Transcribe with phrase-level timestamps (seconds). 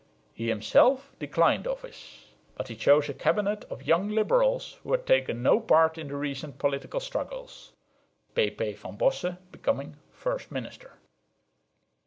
[0.33, 5.43] He himself declined office, but he chose a cabinet of young liberals who had taken
[5.43, 7.71] no part in the recent political struggles,
[8.33, 8.73] P.P.
[8.73, 10.93] van Bosse becoming first minister.